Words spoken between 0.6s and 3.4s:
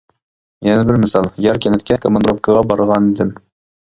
يەنە بىر مىسال، ياركەنتكە كاماندىروپكىغا بارغانىدىم.